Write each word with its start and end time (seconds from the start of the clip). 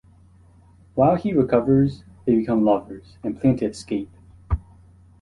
While 0.95 1.15
he 1.17 1.31
recovers, 1.31 2.05
they 2.25 2.33
become 2.35 2.65
lovers, 2.65 3.19
and 3.23 3.39
plan 3.39 3.57
to 3.57 3.65
escape. 3.67 4.09